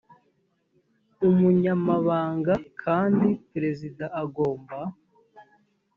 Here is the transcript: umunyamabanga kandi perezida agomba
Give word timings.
umunyamabanga 1.27 2.53
kandi 2.81 3.27
perezida 3.51 4.05
agomba 4.21 4.77